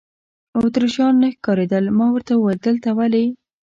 [0.59, 3.25] اتریشیان نه ښکارېدل، ما ورته وویل: دلته ولې.